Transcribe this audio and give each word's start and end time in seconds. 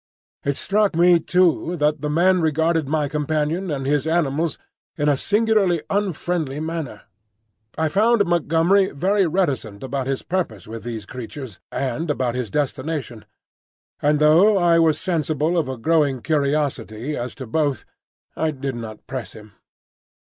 It 0.43 0.57
struck 0.57 0.95
me 0.95 1.19
too 1.19 1.75
that 1.75 2.01
the 2.01 2.09
men 2.09 2.41
regarded 2.41 2.87
my 2.89 3.07
companion 3.07 3.69
and 3.69 3.85
his 3.85 4.07
animals 4.07 4.57
in 4.97 5.07
a 5.07 5.15
singularly 5.15 5.83
unfriendly 5.91 6.59
manner. 6.59 7.03
I 7.77 7.87
found 7.87 8.25
Montgomery 8.25 8.89
very 8.89 9.27
reticent 9.27 9.83
about 9.83 10.07
his 10.07 10.23
purpose 10.23 10.67
with 10.67 10.83
these 10.83 11.05
creatures, 11.05 11.59
and 11.71 12.09
about 12.09 12.33
his 12.33 12.49
destination; 12.49 13.25
and 14.01 14.17
though 14.17 14.57
I 14.57 14.79
was 14.79 14.99
sensible 14.99 15.55
of 15.55 15.69
a 15.69 15.77
growing 15.77 16.23
curiosity 16.23 17.15
as 17.15 17.35
to 17.35 17.45
both, 17.45 17.85
I 18.35 18.49
did 18.49 18.73
not 18.73 19.05
press 19.05 19.33
him. 19.33 19.53